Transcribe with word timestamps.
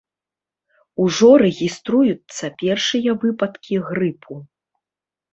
Ужо 1.03 1.27
рэгіструюцца 1.41 2.45
першыя 2.61 3.11
выпадкі 3.25 3.75
грыпу. 3.91 4.39